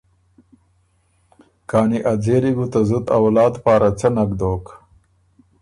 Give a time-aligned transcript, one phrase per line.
[1.69, 4.65] کانی ا ځېلی بو ته زُت اولاد پاره څۀ نک دوک؟